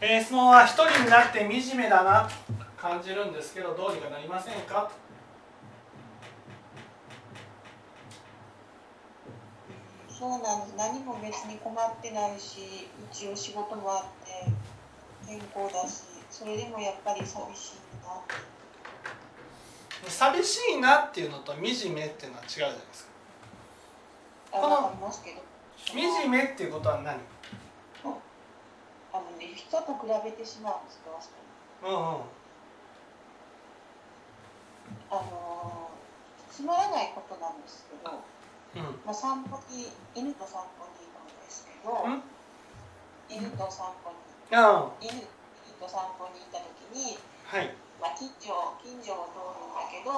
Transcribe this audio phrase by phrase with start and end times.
[0.00, 2.28] えー、質問は一人になって惨めだな。
[2.28, 2.30] と
[2.80, 4.88] 感じるんですけどどうにかなりませんか？
[10.08, 10.74] そうなんです。
[10.76, 14.46] 何も別に困ってないし一応仕事もあって
[15.26, 18.22] 健康だしそれでもやっぱり寂しいな。
[20.08, 23.10] 寂しいなっていうのと惨めっていうのは違うじゃないですか。
[24.52, 25.42] あこのわかりますけど。
[25.76, 27.18] 惨めっていうことは何？
[29.58, 31.34] 人と比べてしまうんですどうして
[31.82, 32.30] もうんうん。
[35.10, 35.98] あのー
[36.48, 38.18] つまらないことなんですけど、う
[38.82, 38.98] ん。
[39.06, 42.22] まあ、散歩に犬と散歩に行くんですけどうん。
[43.30, 44.18] 犬と散歩に
[44.50, 45.22] あ犬犬
[45.78, 47.14] と散歩に行った時に、
[47.46, 47.70] はい。
[48.02, 50.10] まあ、近所近所を通るんだけど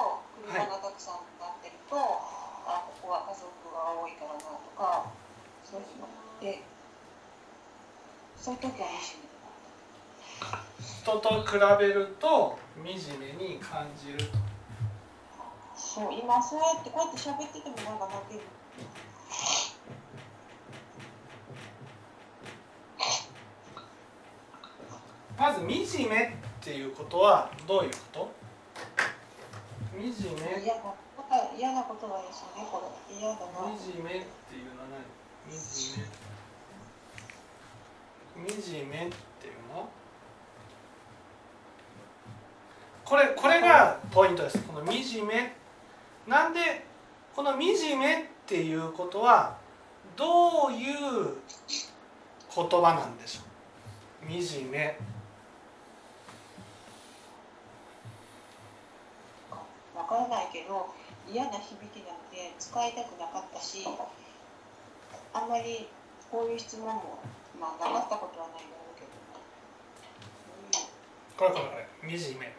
[0.49, 5.13] 車がたくさん立ってると、あここは家族が多いからなとか
[5.65, 6.09] そういうの。
[6.41, 6.79] でそういう時は惨め
[8.01, 8.57] だな人
[11.21, 12.85] と比べると惨
[13.19, 14.19] めに感じる。
[14.19, 14.25] と
[15.77, 18.41] そう今そうやってこうやって喋っててもなんか泣ける。
[25.39, 25.67] まず惨
[26.09, 26.31] めっ
[26.63, 28.31] ていうことはどういうこと？
[29.93, 30.63] 惨め。
[30.63, 30.95] 嫌なこ
[31.29, 33.17] と嫌なことがですよねこれ。
[33.19, 33.45] 嫌だな。
[33.77, 34.89] 惨めっていうのは
[35.49, 35.55] 何？
[35.59, 36.30] 惨め
[38.49, 39.11] 惨めっ
[39.41, 39.89] ていうの？
[43.05, 44.59] これこれがポイントです。
[44.63, 45.55] この惨め
[46.27, 46.85] なんで
[47.35, 47.61] この惨
[47.99, 49.57] めっていうことは
[50.17, 50.95] どういう
[52.55, 53.41] 言葉なんでしょ
[54.27, 54.43] う？
[54.43, 54.99] 惨め
[59.97, 60.89] わからないけど
[61.31, 61.59] 嫌な響
[61.93, 63.87] きなので使いたくなかったし
[65.33, 65.89] あんまり
[66.31, 67.21] こういう質問も
[67.61, 70.81] まあなかったことはないだろうけど、
[71.37, 72.55] これこれこれ惨め、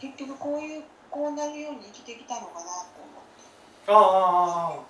[0.00, 2.62] 結局こういうこうなるように生きてきたのかなと
[3.02, 3.24] 思っ
[3.84, 4.80] てあああああ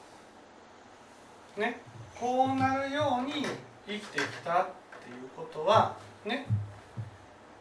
[1.57, 1.81] あね
[2.19, 3.47] こうなるように
[3.87, 4.67] 生きてきたっ
[5.03, 6.47] ていうことはね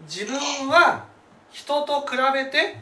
[0.01, 0.35] 自分
[0.69, 1.05] は
[1.51, 2.77] 人と比べて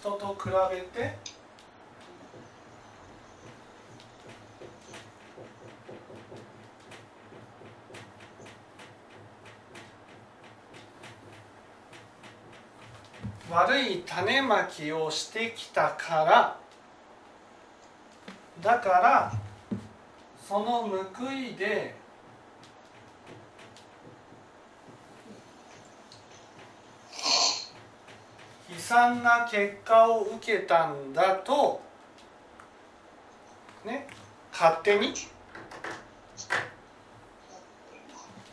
[0.00, 1.14] 人と比べて
[13.50, 16.60] 悪い種まきをしてきたから
[18.62, 19.32] だから
[20.48, 21.99] その報いで
[28.70, 31.80] 悲惨な結果を受けたんだと
[33.84, 34.06] ね
[34.52, 35.12] 勝手に？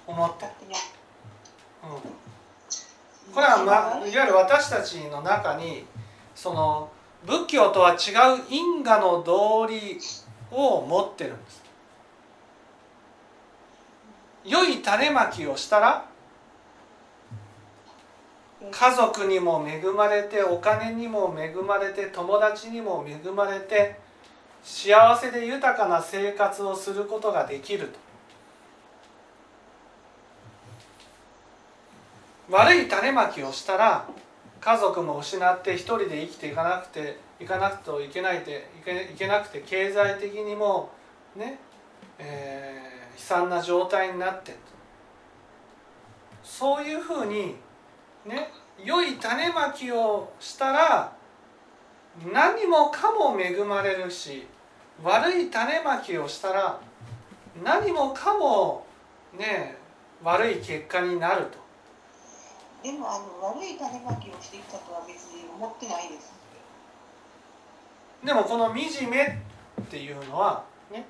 [0.07, 0.45] 思って、
[1.83, 1.88] う
[3.29, 5.85] ん、これは、ま、いわゆる私たちの中に
[6.33, 6.89] その
[7.25, 7.97] 仏教とは違う
[8.50, 10.00] 因果の道理
[10.50, 11.63] を持ってるんです。
[14.45, 16.06] 良い種まきをしたら
[18.72, 24.00] 家族にも恵まれてお金にも恵まれて友達にも恵まれて
[24.63, 28.00] 幸せで豊かな生活をすることができると。
[32.50, 34.07] 悪い種まきをしたら
[34.62, 40.89] 家族も失って一人で生きていかなくていかなくていけないでいけいけなくて経済的にも
[41.35, 41.59] ね、
[42.18, 42.88] えー
[43.18, 44.56] 悲惨な状態になって。
[46.44, 47.56] そういうふうに
[48.27, 48.49] ね
[48.83, 51.11] 良い種まきをしたら
[52.31, 54.45] 何もかも恵まれるし
[55.03, 56.79] 悪い種まきをしたら
[57.63, 58.85] 何もかも
[59.38, 59.77] ね
[60.23, 61.57] 悪い結果になると。
[62.83, 66.33] でもあの悪い種まきをしてきたとは別に思ってないです。
[68.24, 69.24] でもこの惨め
[69.81, 71.06] っていうのはね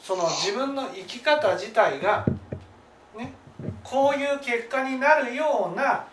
[0.00, 2.34] その自分の生き方自体がね
[3.84, 6.06] こういう結果になるような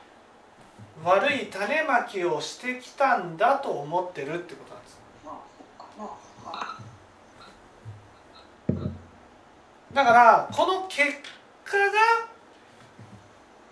[1.04, 5.00] 悪い種まきをしてきたんだと思ってるってことなんです。
[9.94, 11.18] だからこの結
[11.64, 11.84] 果が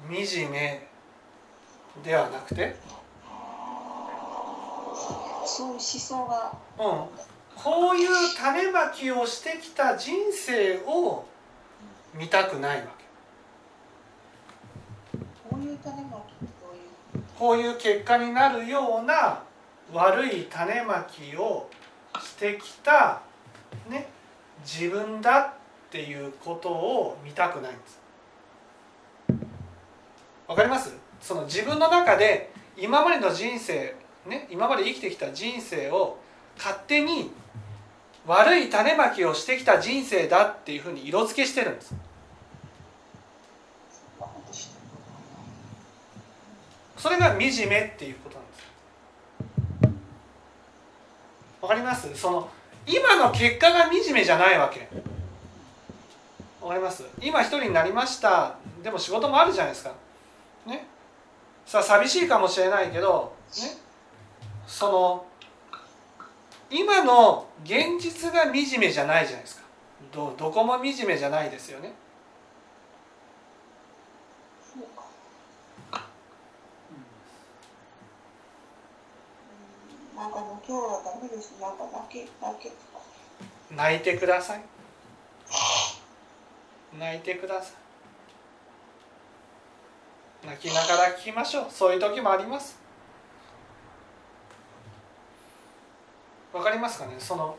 [0.09, 0.88] 惨め
[2.03, 2.75] ではなくて、
[5.45, 6.53] そういう思想が。
[6.80, 7.07] うん、
[7.56, 11.25] こういう種まきをしてきた人生を
[12.13, 13.07] 見たくないわけ
[17.37, 19.43] こういう結果になるような
[19.93, 21.69] 悪い種まきを
[22.19, 23.21] してきた、
[23.89, 24.07] ね、
[24.65, 25.49] 自分だっ
[25.91, 27.99] ていうことを見たくないんです。
[30.47, 30.95] わかります？
[31.21, 33.95] その自分の中で今までの人生、
[34.25, 36.17] ね、今まで生きてきた人生を
[36.57, 37.31] 勝手に
[38.25, 41.93] 悪い種まきをしてきた人生だっていうふうに色付けしてるんです。
[46.97, 48.63] それが惨めっていうことなんです。
[51.61, 52.15] わかります？
[52.15, 52.49] その
[52.85, 54.88] 今の結果が惨めじゃないわけ。
[56.61, 57.03] わかります？
[57.21, 58.55] 今一人になりました。
[58.83, 59.94] でも仕事もあるじゃないですか。
[60.65, 60.88] ね？
[61.65, 63.77] さあ寂しいかもしれないけどね？
[64.65, 65.25] その
[66.69, 69.63] 今の現実が惨めじゃないじゃないですか。
[70.11, 71.94] どどこも惨めじゃないですよね。
[80.17, 81.53] なんかもう今日はダメです。
[81.61, 82.71] なんか泣け泣け
[83.75, 84.61] 泣いてください。
[86.97, 87.69] 泣いてくださ
[90.43, 90.47] い。
[90.47, 91.65] 泣きながら聞きましょう。
[91.69, 92.79] そういう時もあります。
[96.51, 97.13] わかりますかね？
[97.19, 97.55] その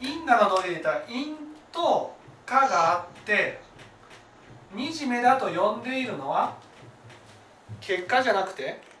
[0.00, 1.36] 因果の土で言ったら因
[1.70, 3.60] と果があって
[4.74, 6.56] 惨めだと呼んでいるのは
[7.80, 8.95] 結果じゃなくて？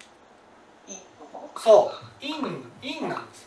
[1.58, 2.24] そう。
[2.24, 2.36] 因
[2.82, 3.46] 因なんです。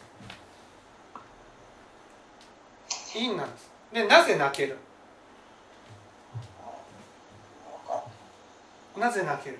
[3.15, 3.69] 因なんです。
[3.93, 4.77] でなぜ泣ける？
[8.97, 9.59] なぜ泣ける？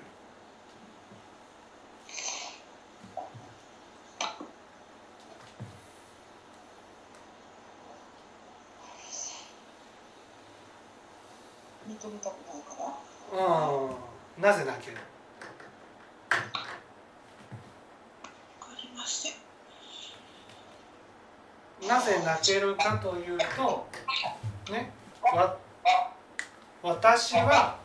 [11.88, 12.74] 認めたくないか
[13.32, 13.38] ら？
[13.38, 14.42] うん。
[14.42, 15.02] なぜ泣けるわ
[18.60, 19.32] かりません。
[21.88, 23.86] なぜ泣けるかというと
[24.72, 24.90] ね
[25.32, 25.56] わ
[26.82, 27.78] 私は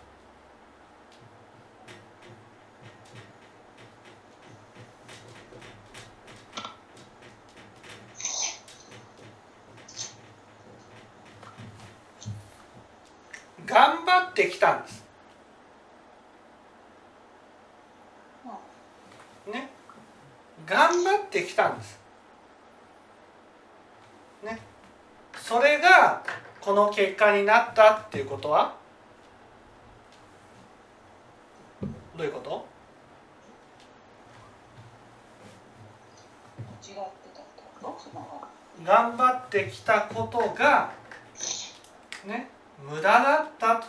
[13.68, 15.04] 頑張ってきたんです。
[19.52, 19.70] ね。
[20.66, 22.00] 頑張ってきたんです
[24.46, 24.60] ね
[25.48, 26.24] それが
[26.60, 28.74] この結果になったっていうことは？
[32.18, 32.66] どういうこと？
[38.84, 40.92] 頑張ってきたことが
[42.26, 42.50] ね
[42.84, 43.86] 無駄だったと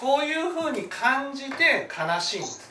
[0.00, 2.70] こういうふうに感じて悲しいんです。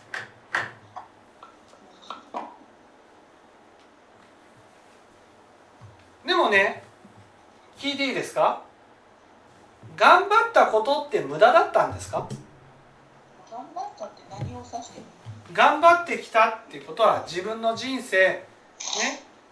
[6.25, 6.83] でもね
[7.77, 8.63] 聞いていいですか？
[9.95, 12.27] 頑張ったことって無駄だったんですか？
[13.51, 15.05] 頑張ったって何を指してる
[15.53, 18.43] 頑張ってきたっていうことは自分の人生ね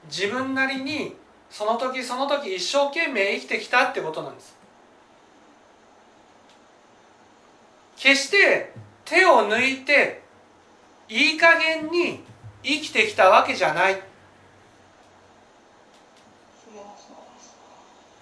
[0.09, 1.15] 自分なりに
[1.51, 4.56] その時その時一生懸命生きてきたってことなんです
[8.07, 8.71] 決して
[9.04, 10.21] 手を抜いて
[11.09, 12.23] いい加減に
[12.64, 14.02] 生きてきたわけじゃない。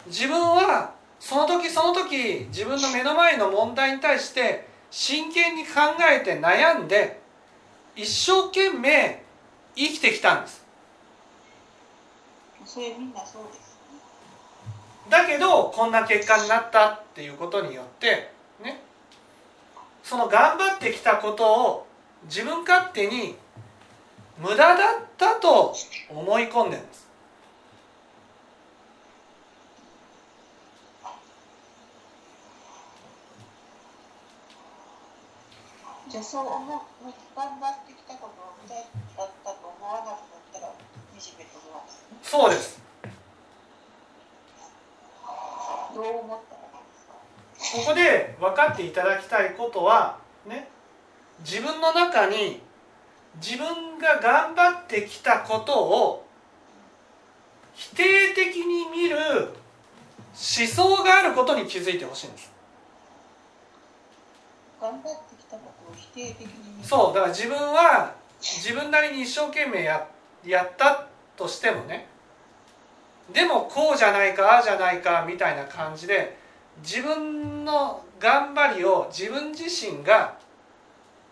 [0.07, 5.71] 自分はその時その時自分の目の前の問題に対して真剣に考
[6.11, 7.19] えて悩んで
[7.95, 9.23] 一生懸命
[9.75, 10.63] 生きてきたんです
[12.65, 13.77] それみんなそうです。
[15.09, 18.31] だけどこんな結果になったっていうことによって
[18.63, 18.81] ね
[20.05, 21.87] その頑張ってきたことを
[22.25, 23.35] 自分勝手に
[24.37, 24.77] 無駄だっ
[25.17, 25.75] たと
[26.07, 27.07] 思い込んでるんです。
[36.07, 36.79] じゃあそう思う
[37.35, 38.81] 頑張ってきたことを無駄だ
[39.23, 40.17] ったと思わなくなっ
[40.53, 40.67] たら
[41.17, 41.89] 惨めと思わない？
[42.21, 42.79] そうです。
[45.95, 46.54] どう思った？
[47.75, 50.17] ここで分かっていただきたいことは
[50.47, 50.69] ね
[51.39, 52.61] 自分の中に
[53.41, 56.25] 自分が頑張ってきたことを
[57.73, 62.51] 否定的に見る思想があることに気づいてほしいんです。
[64.79, 70.07] 頑張ってきたことを否定的にそうだから自分は自分なりに一生懸命や
[70.45, 72.07] やったとしてもね
[73.33, 76.37] でもこうじゃないかああじゃないかみたいな感じで
[76.81, 80.37] 自分の頑張りを自分自身が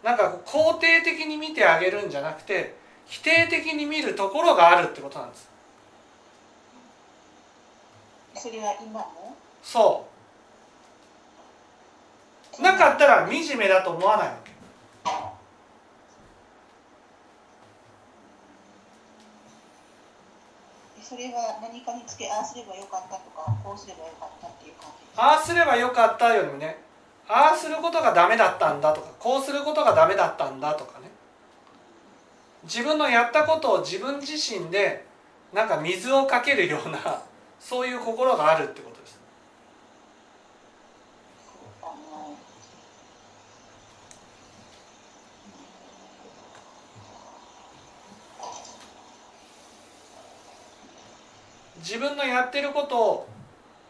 [0.04, 5.50] なんか肯定的に見てあげるんじゃなくて否定的に見るところがあるってことなんです。
[8.36, 9.36] それは今も？
[9.62, 10.06] そ
[12.60, 12.62] う。
[12.62, 14.52] なかったら惨めだと思わないわけ
[21.14, 26.78] それは何かにつけああすればよかったとかこうすればよかったっていう感じああすればよかったよりもね
[27.30, 31.12] ああすることがダメだったんだとかこうすることがダメだったんだとかね。
[32.64, 35.06] 自分のやったことを自分自身で
[35.54, 37.22] なんか水をかけるような
[37.60, 39.20] そういう心があるってことです
[41.84, 42.36] あの
[51.94, 53.28] 自分のやってることを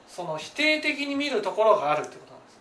[0.10, 2.57] その否定的に見るところがあるってことなんです。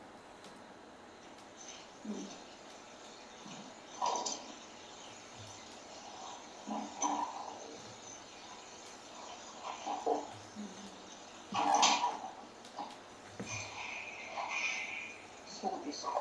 [15.60, 15.84] そう。
[15.84, 16.12] ですか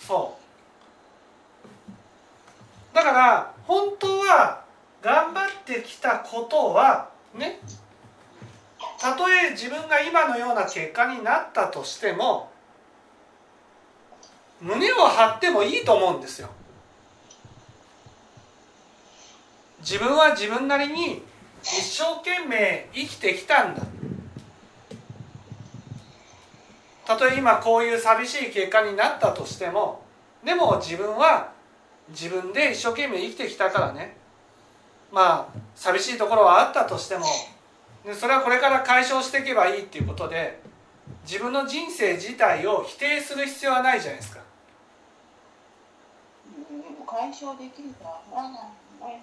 [0.00, 0.36] そ
[2.92, 4.64] うだから本当は
[5.02, 7.60] 頑張ってきたことはね
[8.98, 12.50] たとえ自分が今のような結果になったとしても
[14.60, 16.48] 胸を張ってもいいと思うんですよ。
[19.80, 21.22] 自分は自分なりに
[21.62, 23.82] 一生懸命生きてきたんだ。
[27.06, 30.02] たとえ今こういう寂しい結果になったとしても
[30.44, 31.52] でも自分は
[32.10, 34.16] 自分で一生懸命生きてきたからね。
[35.12, 37.24] まあ寂しいところはあったとしても
[38.04, 40.60] でそれはこれから解消していけばいいっていうことで
[41.24, 44.40] 自分の人生自体を否定する必要はないじゃないですか。
[46.70, 48.52] うん解消できるとは思わない。
[49.00, 49.22] 思えない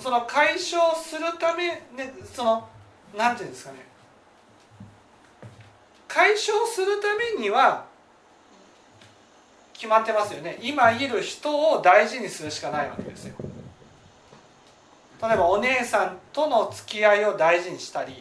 [0.00, 2.68] その解消するためねその
[3.16, 3.86] なんていうんですかね。
[6.06, 7.84] 解消するためには
[9.74, 10.58] 決まってますよね。
[10.62, 13.34] 今いる人を大事にするしかないわけですよ
[15.20, 18.14] 例えばお姉さんとの付き合いを大事にしたり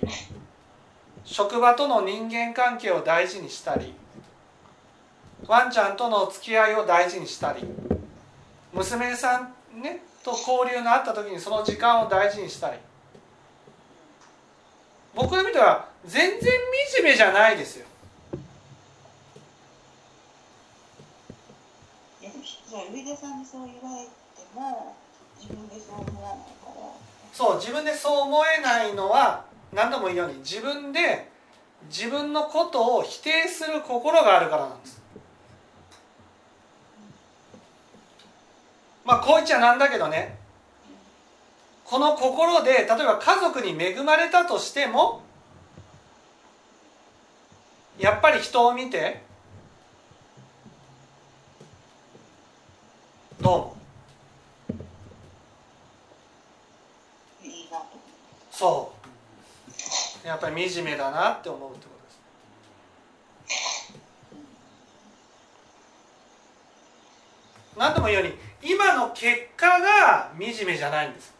[1.25, 3.93] 職場との人間関係を大事にしたり
[5.45, 7.63] ワンちゃんとの付き合いを大事にしたり
[8.73, 12.77] 娘さんねと交流のあった時にその時間を大事にしたり。
[15.17, 16.51] 僕の見ては全然
[16.93, 17.87] 惨めじゃないですよ。
[22.21, 24.11] じゃあ上田さんにそう言われて
[24.53, 24.95] も
[25.39, 26.56] 自分でそう思わない。
[27.37, 31.29] そう自分でそう思えないのは何度も言うように自分で
[31.87, 34.99] 自分のことを否定する心があるからなんです。
[39.05, 40.39] まあこう言っちゃなんだけどね。
[41.85, 45.21] この心で例えば家族に恵まれたとしても
[47.99, 49.21] やっぱり人を見て
[53.39, 53.77] どう思う
[57.47, 57.85] いいなと
[58.57, 58.91] そ
[60.23, 60.27] う。
[60.27, 61.91] やっぱり惨めだなって思うってこ
[63.45, 63.93] とです。
[67.77, 71.31] 何度も言うように今の結果が惨めじゃないんです、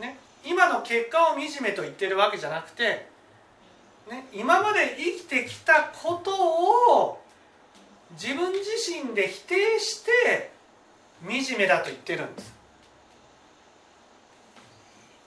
[0.00, 3.06] ね、今の結果を惨めと言ってるわけじゃなくて、
[4.10, 6.30] ね、今まで生きてきたこと
[6.96, 7.22] を
[8.12, 10.50] 自分自身で否定して
[11.20, 12.51] 惨めだと言ってるんです。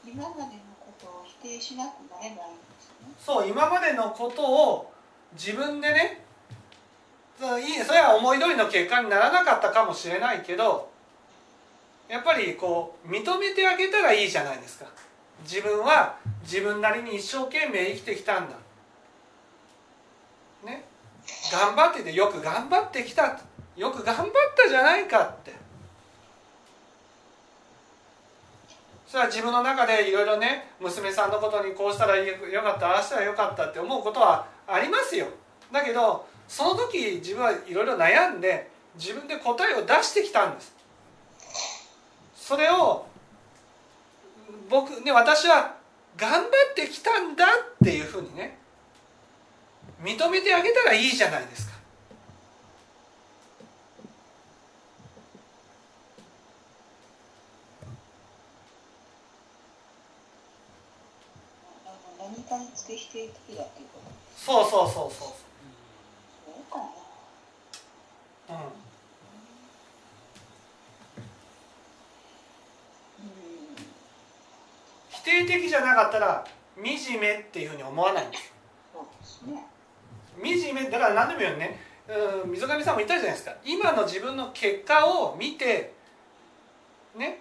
[0.05, 0.47] 今までの
[0.79, 2.05] ことを否定しなく
[3.19, 4.91] そう今までのことを
[5.33, 6.21] 自分でね
[7.39, 10.89] そういいそれは思い通りの結果にならなかったかもしれないけど
[12.07, 14.85] やっぱりこう認めてあげたらいいじゃないですか。
[15.43, 18.55] 自分は自分なりに一生懸命生きてきたんだ。
[20.65, 20.85] ね。
[21.51, 23.39] 頑張っててよく頑張ってきた。
[23.75, 25.64] よく頑張ったじゃないかって。
[29.15, 35.27] それは自分の中でいろいろね娘さんのことにこうしたらよかったああしたらよかったって思うことはありますよ。
[35.71, 38.69] だけどその時自分はいろいろ悩んで
[38.99, 40.75] 自分で答えを出してきたんです。
[42.35, 43.05] それを
[44.69, 45.77] 僕ね私は
[46.17, 47.47] 頑張ってきたんだっ
[47.81, 48.57] ていうふうにね
[50.03, 51.74] 認めてあげたらいいじゃないですか。
[62.47, 65.11] かにつけ否定的だっていうことそうそうそう。
[65.11, 65.35] そうそ
[66.51, 66.79] うか
[68.53, 68.61] なうん。
[68.61, 68.71] うん
[75.09, 78.53] 否定的じゃなかったら惨めっていうふうに思わないんです
[78.93, 79.65] そうですね
[80.63, 81.79] 惨めだから何でも言うよね。
[82.43, 83.55] うん溝上さんも言ったじゃないですか。
[83.65, 85.93] 今の自分の結果を見て
[87.15, 87.39] ね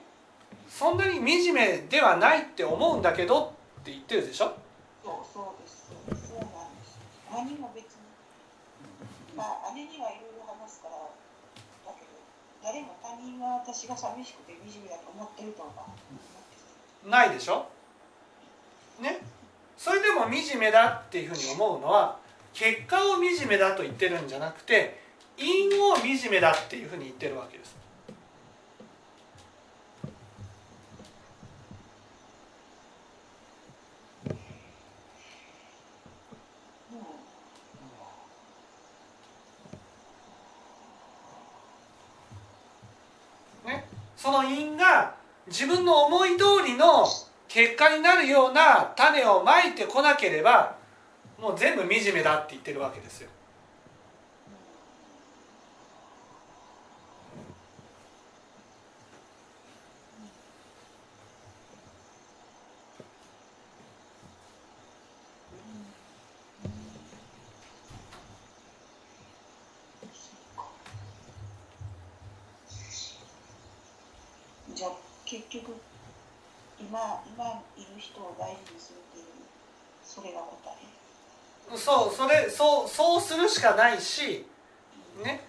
[0.71, 4.55] そんなに惨めではないって思うんだけどって言ってるでしょ
[5.05, 6.49] そうそうですそうですそうなん
[7.35, 8.07] 何も別に。
[9.37, 12.15] まあ姉にはいろいろ話すからだけど
[12.63, 15.69] 誰も他人は私が寂しくて惨めだと思ってるとは
[17.05, 17.67] ないでしょ？
[19.01, 19.19] ね？
[19.77, 22.17] それでも惨めだっていうふうに思うのは
[22.53, 25.01] 結果を惨めだと言ってるんじゃなくて
[25.37, 27.75] 因を惨めだっていうふうに言ってるわけです
[43.67, 43.73] うん
[44.25, 45.15] その因が
[45.49, 47.07] 自分の思い通りの
[47.47, 50.79] 結果になるような種をまいてこなければ
[51.39, 53.29] もう全部惨めだって言ってるわけですよ。
[74.75, 74.91] じゃあ
[75.25, 75.75] 結局
[76.81, 79.25] 今今いる人を大事にするっていう
[80.05, 81.77] それが答え。
[81.77, 84.45] そうそれそうそうするしかないし
[85.25, 85.47] ね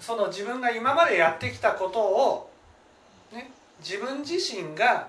[0.00, 2.50] その自分が今までやってきたことを
[3.32, 5.08] ね自分自身が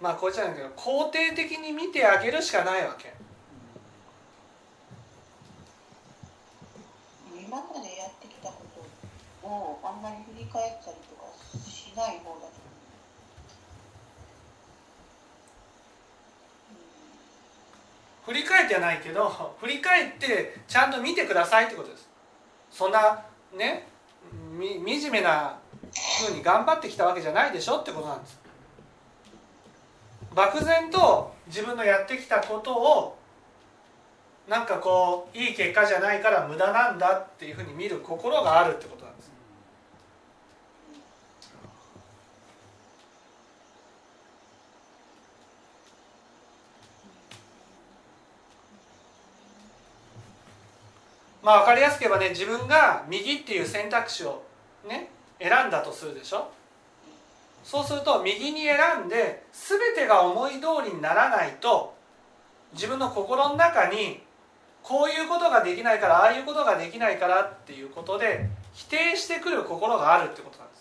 [0.00, 3.12] まあこうじゃないけど肯定的に見てあげるしかないわけ。
[7.36, 8.64] 今までやってきたこ
[9.42, 11.24] とをあんまり振り返ったりとか
[11.68, 12.63] しない方だと
[18.24, 22.08] 振り返ってはないけど振り返ってちゃんと見てくださいってことです。
[22.70, 23.24] そんな
[23.56, 23.86] ね
[24.32, 25.58] 惨めな
[26.20, 28.40] 風に頑張ってきたわけじゃないでしょってことなんです。
[30.34, 33.18] 漠然と自分のやってきたことを
[34.48, 39.30] なんかこういい結果じゃないから無駄なんだっていうふうに見る心があるってことなんです
[51.44, 54.42] まあ分かりやすく言えばね自分が右っていう選択肢を
[54.88, 56.50] ね選んだとするでしょ？
[57.62, 61.94] そうすると右に選んで全てが思い通りにならないと
[62.72, 64.20] 自分の心の中に
[64.82, 70.74] こういうことができないからああいうことができないからっていうことで否定してくる心があるってことなんで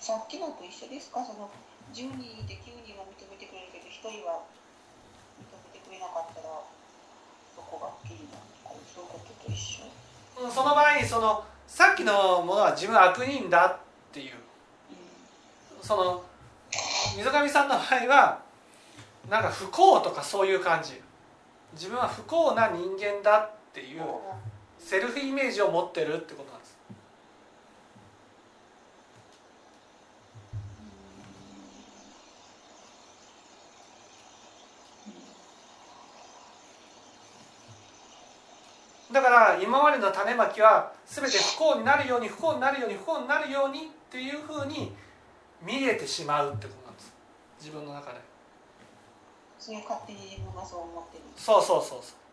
[0.00, 0.06] す。
[0.06, 1.24] さっきのと一緒ですか？
[1.24, 1.50] その
[1.92, 4.42] 10人いて9人は認めてくれるけど1人は
[6.04, 6.60] なかったら
[7.54, 9.84] そこがっきりなとかそういうことと一緒？
[10.44, 13.76] うんその場合にそのさっきのものは自分は悪人だっ
[14.12, 14.34] ていう。
[15.82, 16.22] その
[17.16, 18.42] 溝上さんの場合は
[19.28, 21.00] なんか不幸とかそういう感じ。
[21.74, 24.02] 自分は不幸な人間だっていう
[24.78, 26.76] セルフイメージを持ってるってことなんです
[39.12, 44.94] だから今までの種まきは全て不幸になるように不幸になるように不幸になるようにっていうふうに
[45.62, 47.12] 見えてしまうってことなんです。
[47.58, 48.20] 自分の中で。
[49.58, 51.82] それ勝手に自分がそう思ってるそうそう。
[51.82, 52.24] そうそう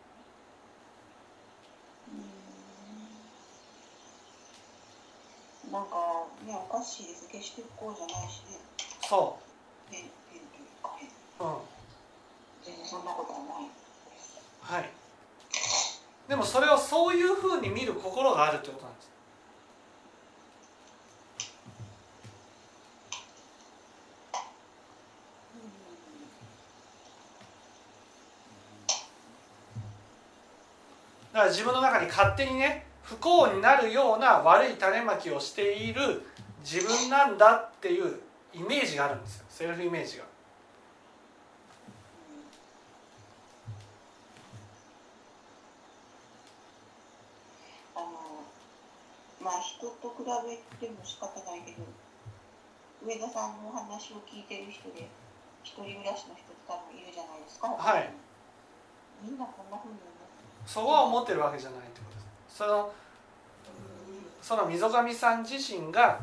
[5.72, 5.96] なんか
[6.46, 8.60] ねおかしいです決して不幸じゃないしね。
[9.08, 9.38] そ
[9.90, 10.10] 変変
[10.52, 11.08] というか変
[11.48, 11.58] ううん。
[12.62, 13.70] 全然そんなことはない
[14.60, 15.01] はい
[16.32, 19.10] でもそれをそういうふうに見る心があるってことなんです。
[31.34, 36.22] だから自分の中に勝手にね不幸になるような悪い種まきをしている
[36.64, 38.20] 自分なんだっていう
[38.54, 39.44] イメージがあるんですよ。
[39.50, 40.24] セルフイメージが
[47.94, 48.06] あの
[49.40, 50.24] まあ人と比
[50.80, 51.82] べても仕方ないけど
[53.04, 55.10] 上田さんのお話を聞いてる人で
[55.64, 57.66] 一人暮らしの人って多分いるじゃないですか。
[57.66, 58.10] はい
[59.22, 62.92] みんなこんな風に思ってそこは思ってるわけじゃないってことですその
[64.42, 66.20] その溝上さん自身が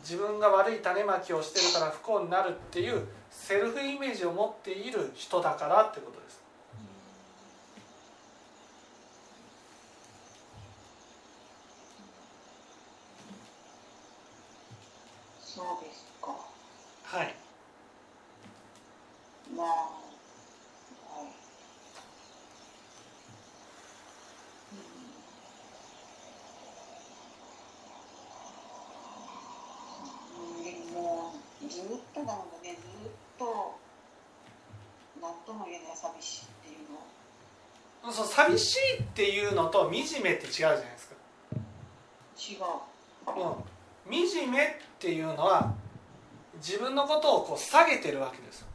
[0.00, 6.40] 自分が悪い種まきをしてるから不幸になるっていうセルフイメージを持っている人だからってことです
[15.56, 16.37] そうですか。
[17.10, 17.34] はい。
[19.48, 19.54] で
[30.92, 31.32] も
[31.66, 33.78] ずっとなのでね、ずっと
[35.22, 38.12] 何とも言えない寂しいっていうの。
[38.12, 41.14] そう寂しいっていうのと惨めって違うじゃないですか、
[42.36, 42.58] 違う。
[44.08, 44.68] うん、惨めっ
[44.98, 45.74] ていうのは
[46.58, 48.66] 自分のことをこう下げてるわけです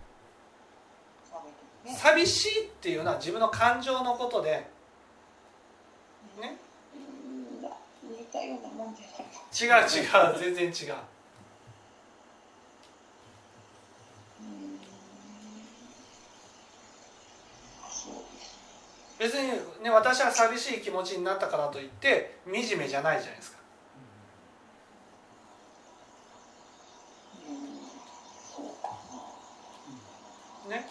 [1.29, 1.97] 寂しいね。
[1.97, 4.67] 寂しいっていうのは自分の感情のことで。
[6.41, 6.57] ね？
[9.53, 10.95] 違う違う全然違う。
[19.19, 19.47] 別に
[19.81, 23.57] ね私は寂しい気持ちになったからといって惨めじゃないじゃないですか
[27.47, 27.55] うん、
[28.53, 28.95] そうかな。
[30.69, 30.87] ね。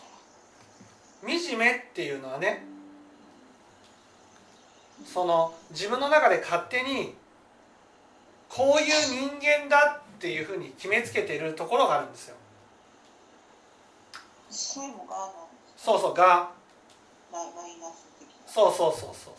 [1.22, 2.64] 惨めっていうのはね
[5.04, 7.14] その自分の中で勝手に
[8.48, 12.36] こういう人間だっていうふうに決めつけているところがあるんですよ。
[14.50, 16.50] そうそうが。
[18.46, 19.34] そうそうそうそう。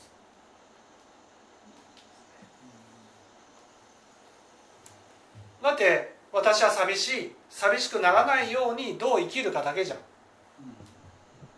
[5.63, 7.35] だって私は寂しい。
[7.49, 9.99] 寂しくならないようにどう生きるかだけじゃん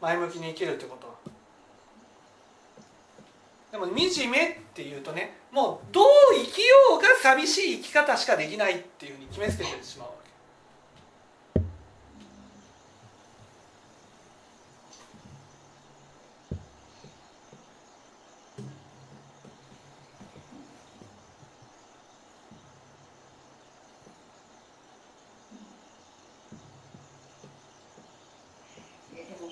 [0.01, 1.05] 前向きに生きるってこと。
[3.71, 10.09] でも惨めっていうとねもうどう生きようが寂しい生き方しかできないっていうふうに決めつけてしまう。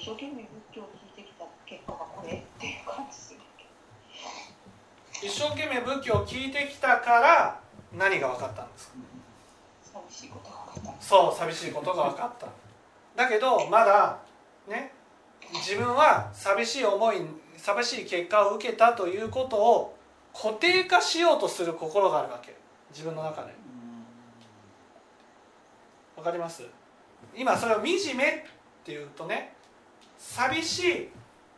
[0.03, 7.61] 一生懸命仏教を聞いてきた結果がこれっていう感じするけ一生懸命仏教を聞いてきたから
[7.97, 8.95] 何が分かったんですか？
[9.93, 11.01] ど寂しいことが分かった。
[11.01, 12.47] そう寂しいことが分かった。
[13.15, 14.19] だけどまだ
[14.67, 14.91] ね
[15.53, 17.21] 自分は寂しい思い
[17.55, 19.97] 寂しい結果を受けたということを
[20.33, 22.53] 固定化しようとする心があるわけ
[22.91, 23.53] 自分の中で。
[26.17, 26.63] わかります？
[27.33, 27.95] 今それを惨めっ
[28.83, 29.52] ていうとね
[30.31, 31.09] 寂し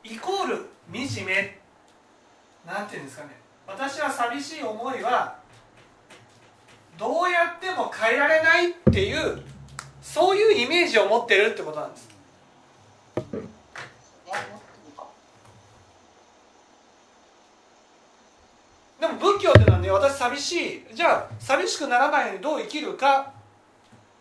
[0.03, 0.55] いイコール
[0.91, 1.59] 惨め。
[2.65, 3.29] なんていうんですかね。
[3.67, 5.37] 私は寂しい思いは
[6.97, 9.41] どうやっても変えられないっていう
[10.01, 12.09] そういうイメージを持ってるってことなんです。
[18.99, 20.85] でも仏教っていうのはね私寂しい。
[20.93, 23.31] じゃあ寂しくならないようにどう生きるか。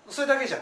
[0.09, 0.61] それだけじゃん。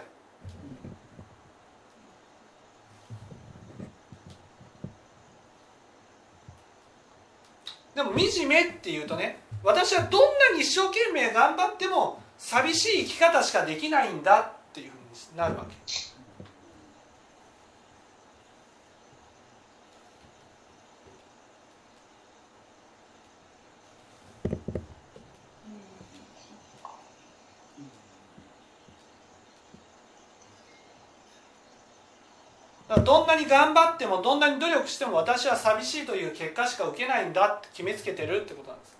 [8.16, 16.01] 惨めっていうとね私はどんなに一生懸命頑張っても寂しい生き方しかできないんだっていうふうになるわけ。
[33.04, 38.92] どんなに頑張ってもどんなに努力しても私は寂しいという結果しか受けないんだって決めつけてるってことなんです。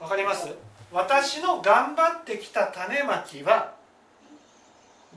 [0.00, 0.48] わかります？
[0.90, 3.74] 私の頑張ってきた種まきは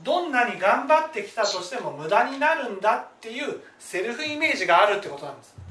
[0.02, 5.63] どんなに頑張ってきたとしても無駄になるんだっていうセルフイメージがあるってことなんです。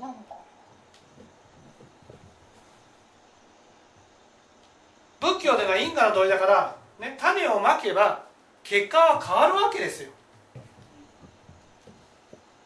[0.00, 0.16] なんだ
[5.20, 8.24] 仏教では因果の同意だから、ね、種をまけば
[8.64, 10.10] 結果は変わるわけですよ。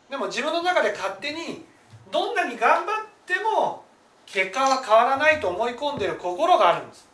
[0.09, 1.65] でも自分の中で勝手に
[2.13, 3.83] どんなに頑張っても
[4.27, 7.09] 結果は変わらないと思い込んでる心があるんです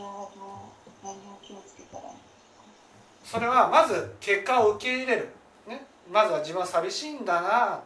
[0.00, 5.28] はどう何を気をつけたらいいそれはまず結果を受け入れる、
[5.66, 7.80] ね、まずは自分は寂しいんだな、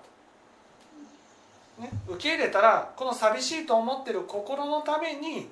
[1.81, 5.49] ね、受け入れたらこの寂しいと思ってる心のために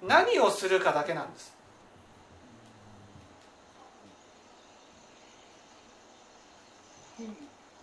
[0.00, 1.52] 何をするかだけなんです。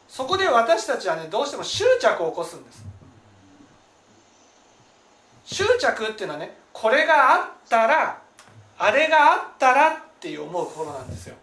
[0.08, 2.86] そこで私たちはねどうしても執着を起こすんです。
[5.44, 8.22] 執着っていうのはねこれがあったら
[8.78, 11.36] あれがあったらっていう思う心なんですよ。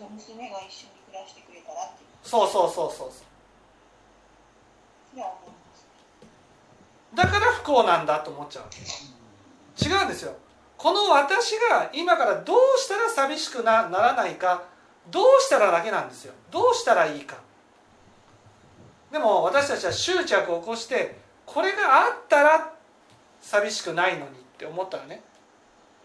[0.00, 2.48] そう娘が一緒に暮らしてくれたらってそう。
[2.48, 3.26] そうそうそうそう。
[7.14, 8.64] だから不幸なんだと思っちゃう
[9.84, 10.34] 違うんですよ。
[10.78, 14.62] この私が今からどうしたら寂しくなならないか
[15.10, 16.32] どうしたらだけなんですよ。
[16.50, 17.36] どうしたらいいか。
[19.12, 22.72] でも私たちは執着を起こしてこれがあったら
[23.42, 25.22] 寂しくないのにって思ったらね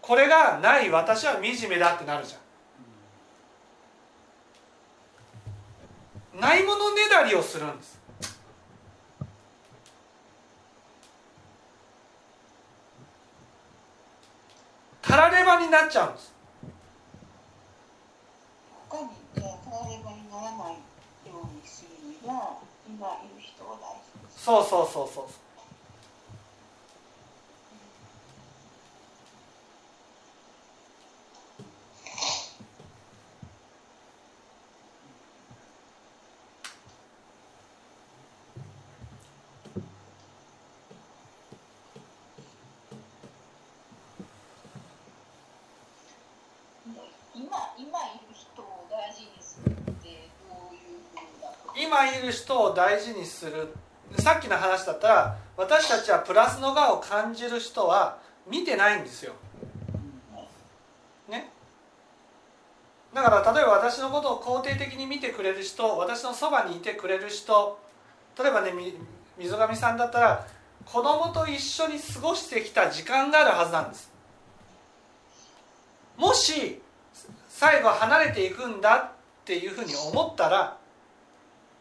[0.02, 2.45] これがない私は惨めだってなるじゃん。
[6.40, 7.98] ないものねだりをするんです。
[15.00, 16.34] たらればになっちゃうんです。
[18.88, 20.74] 他にじゃあたらればにならない
[21.26, 25.26] ようにするには今いる人を大事にすそうそうそうそう
[46.86, 46.92] る
[47.36, 53.74] 今今いる人を大事にするってどういうふうだと今いる人を大事にする
[54.18, 58.18] さっきの話だったら私たちはプラスの側を感じる人は
[58.48, 59.34] 見てないんですよ。
[61.28, 61.50] ね？
[63.12, 67.78] だから例えば私のことを肯定的に見てくれる人私のそばにいてくれる人
[68.38, 68.94] 例えばねみ
[69.36, 70.46] 溝上さんだったら
[70.86, 74.10] 子供と一緒に過ごしてきた時間があるはずなんです。
[76.16, 76.80] もし
[77.58, 79.08] 最後離れていくんだっ
[79.46, 80.76] ていうふうに思ったら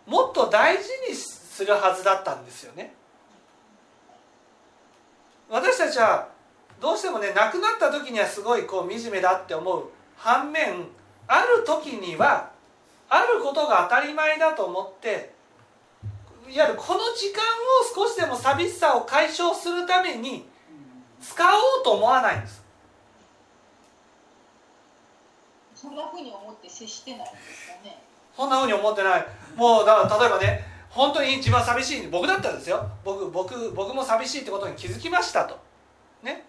[0.07, 2.93] もっと大事にするはずだったんですよね。
[5.49, 6.29] 私たちは
[6.79, 10.85] どうしてもね亡くなった時にはすごいこう惨めだって思う反面
[11.27, 12.51] ある時には
[13.09, 15.33] あることが当たり前だと思って
[16.49, 17.43] いわゆるこの時間
[18.01, 20.47] を少しでも寂しさを解消するために
[21.21, 22.64] 使おうと思わないんです。
[25.85, 28.01] そんなふうに思って接してないんですかね。
[28.35, 29.25] そんなふうに思ってない。
[29.55, 32.89] もうだから例えばね本当に自分は寂しい僕だったらですよ。
[33.03, 35.59] 僕僕僕も寂しいってことに気づきましたと。
[36.23, 36.43] ね。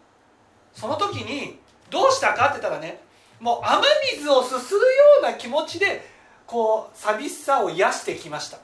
[0.72, 1.58] その時に
[1.90, 3.00] どうしたかって言ったらね
[3.38, 4.86] もう雨水をすするよ
[5.20, 6.08] うな気持ちで
[6.46, 8.58] こう寂しさを癒してきました。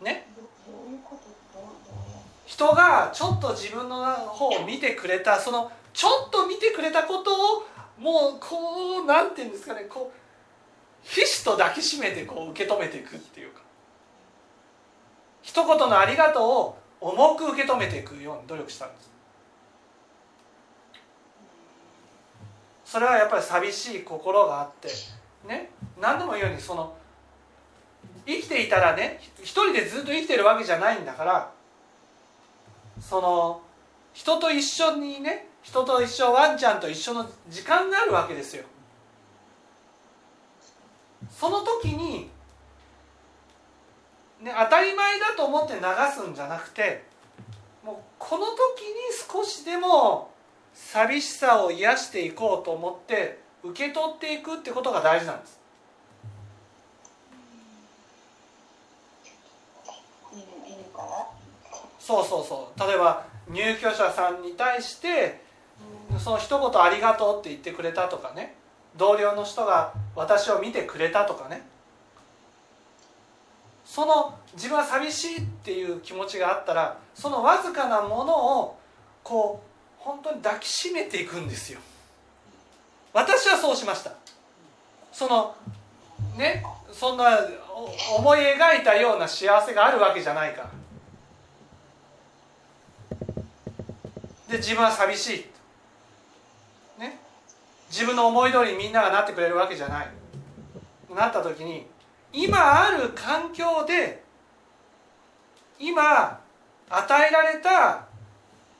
[0.00, 0.26] ね。
[2.46, 7.64] 人がちょっと自分の方を見てくれたそのちょっと見てくれたことを
[8.02, 13.62] もうこうなんていうんですかねこうひしと抱きしめてこう受け止めていくっていうか。
[15.42, 16.42] 一言の「ありがとう」
[17.04, 19.10] を重く受け止めていくように努力したんです。
[22.84, 24.88] それはやっぱり寂しい心があって
[25.46, 26.94] ね何でも言うようにその
[28.26, 31.50] 生きていたらね一人でずっと生きてるわけじゃないんだから
[33.00, 33.62] その
[34.12, 38.64] 人と一緒にね人と一緒ワンちゃんと一緒の時間があるわけですよ。
[41.30, 42.30] その時に、
[44.40, 45.80] ね、当たり前だと思って流
[46.12, 47.04] すんじゃなくて
[47.84, 48.94] もうこの時に
[49.28, 50.30] 少しでも
[50.74, 55.60] 寂しさを癒していこうと思って受け取っていくってことが大事なんです。
[62.00, 62.80] そうそうそう。
[62.80, 65.40] 例えば入居者さんに対して
[66.18, 68.54] その一言「ありがとう」って言ってくれたとかね
[68.96, 71.66] 同僚の人が私を見てくれたとかね
[73.84, 78.78] その自分は寂しいっていう気持ちがあったらそのわずかなものを
[79.22, 81.78] こう本当に抱きしめていくんですよ。
[83.12, 84.12] 私はそうしました。
[85.12, 85.54] その
[86.36, 87.38] ねそんな
[88.16, 90.70] 思い描いたような幸せがあるわけじゃないから。
[94.48, 95.51] で自分は寂しい。
[97.92, 100.08] 自分の思い通りにみんながなってくれるわけじゃない。
[101.14, 101.86] なった時に
[102.32, 104.24] 今ある環境で
[105.78, 106.40] 今
[106.88, 108.06] 与えられた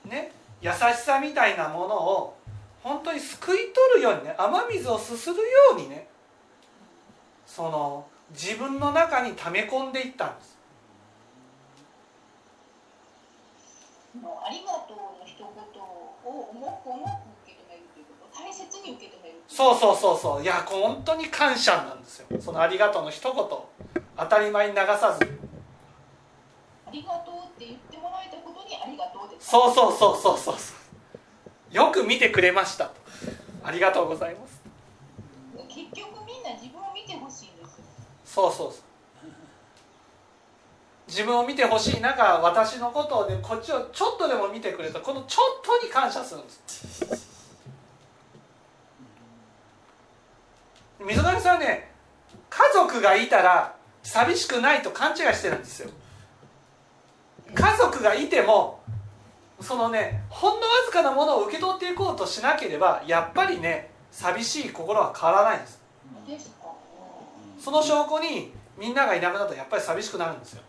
[0.06, 2.36] ね優しさみたいなものを
[2.82, 5.42] 本当にすくい取るようにね雨水をすするよ
[5.76, 6.08] うにね
[7.44, 10.58] その自分の中に溜め込んでいったんです。
[14.18, 17.08] もうありがとうの一言を重く重く
[17.44, 20.42] 受け止めるということ大切に受け止めるそうそうそうそう。
[20.42, 22.40] いや本当に感謝なんですよ。
[22.40, 23.34] そのありがとうの一言。
[24.16, 25.38] 当たり前に流さず。
[26.86, 29.50] ありがとうって言ってもらえたことにありがとうです。
[29.50, 30.72] そうそうそうそうそうそ
[31.70, 31.74] う。
[31.74, 32.92] よく見てくれましたと。
[33.62, 34.62] ありがとうございます。
[35.68, 37.84] 結局みんな自分を見てほしいんですよ。
[38.24, 38.82] そうそうそう。
[41.08, 45.00] 自分を見てほしい中私のことをねこっちをちょっとでも見てくれた。
[45.00, 47.31] このちょっとに感謝するんです
[51.06, 51.90] 溝上さんね
[52.50, 55.90] 家族がいたら寂しくないと勘違いしてるんですよ。
[57.54, 58.80] 家族がいても
[59.60, 65.80] そのねほんのわずかなものを受け取っていこうとしなければやっぱりね寂しい心は変わらないんです。
[67.58, 70.62] その証拠にみんながいなくなるとやっぱり寂しくなるんですよ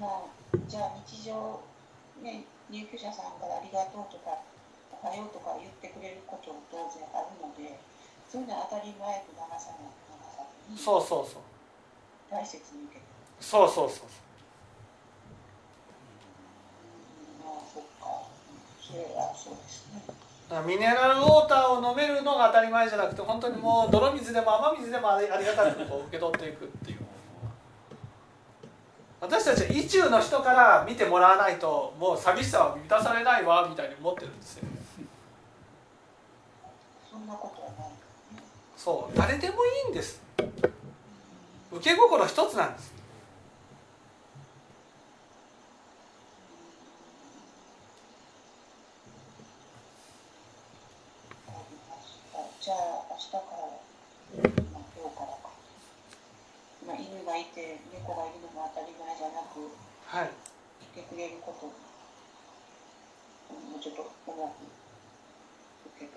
[0.00, 1.60] まあじゃあ日常
[2.24, 4.40] ね入居者さんからありがとうとか
[4.90, 7.76] おはようとか言ってくれること当然あるので
[8.28, 11.42] そういうのは当たり前と流さない流さずにそうそうそう。
[12.30, 13.06] 大切に受けて。
[13.40, 14.08] そうそうそう。
[17.40, 18.28] まあそっか。
[18.80, 20.18] それはそうですね。
[20.66, 26.97] ミネラルウォーターを飲めるのが当たり前じゃなくて本当にもう泥水でも雨水でもありがたくこう受け取っていくっていう
[29.20, 34.64] 私たちは意中の人から見てもらわないともう寂しさは満たされないわみたいに思ってるんですよ。
[37.10, 37.92] そんなことはない。
[38.76, 39.16] そう。
[39.18, 40.22] 誰でもいいんです。
[41.72, 42.94] 受け心一つなんです。
[52.60, 52.76] じゃあ
[53.10, 55.50] 明日から、まあ、今日からか、
[56.86, 59.60] まあ、犬がいて猫がいるのも当たり前じゃなく
[60.08, 60.30] はい。
[60.80, 61.72] 来てくれることも
[63.76, 64.64] うちょっと重く
[65.92, 66.10] 受け止め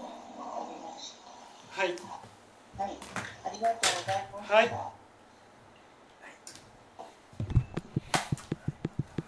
[0.00, 0.08] わ
[0.64, 1.12] かりまし
[1.70, 1.92] はい。
[1.92, 2.02] た
[2.82, 2.96] はい。
[3.44, 4.62] ありがとうございました、は
[4.94, 4.97] い